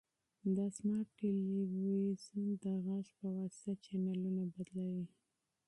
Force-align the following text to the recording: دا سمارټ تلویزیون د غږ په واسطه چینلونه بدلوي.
دا 0.55 0.65
سمارټ 0.77 1.07
تلویزیون 1.19 2.47
د 2.63 2.65
غږ 2.85 3.05
په 3.19 3.27
واسطه 3.37 3.71
چینلونه 3.85 4.43
بدلوي. 4.53 5.05